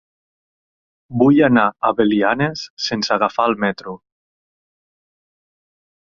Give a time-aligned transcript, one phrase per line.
[1.23, 3.93] Vull anar a Belianes sense agafar el metro.